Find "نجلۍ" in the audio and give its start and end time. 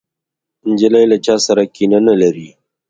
0.69-1.05